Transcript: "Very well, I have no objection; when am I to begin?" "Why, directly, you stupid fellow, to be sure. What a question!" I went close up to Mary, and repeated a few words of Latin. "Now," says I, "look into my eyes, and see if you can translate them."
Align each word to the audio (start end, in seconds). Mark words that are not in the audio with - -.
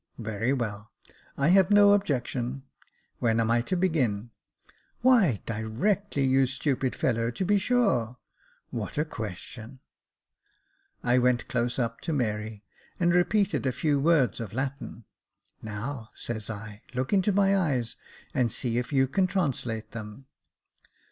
"Very 0.17 0.51
well, 0.51 0.91
I 1.37 1.49
have 1.49 1.69
no 1.69 1.93
objection; 1.93 2.63
when 3.19 3.39
am 3.39 3.51
I 3.51 3.61
to 3.61 3.77
begin?" 3.77 4.31
"Why, 5.03 5.43
directly, 5.45 6.23
you 6.25 6.47
stupid 6.47 6.95
fellow, 6.95 7.29
to 7.29 7.45
be 7.45 7.59
sure. 7.59 8.17
What 8.71 8.97
a 8.97 9.05
question!" 9.05 9.79
I 11.03 11.19
went 11.19 11.47
close 11.47 11.77
up 11.77 12.01
to 12.01 12.13
Mary, 12.13 12.63
and 12.99 13.13
repeated 13.13 13.67
a 13.67 13.71
few 13.71 13.99
words 13.99 14.39
of 14.39 14.53
Latin. 14.53 15.03
"Now," 15.61 16.09
says 16.15 16.49
I, 16.49 16.81
"look 16.95 17.13
into 17.13 17.31
my 17.31 17.55
eyes, 17.55 17.95
and 18.33 18.51
see 18.51 18.79
if 18.79 18.91
you 18.91 19.07
can 19.07 19.27
translate 19.27 19.91
them." 19.91 20.25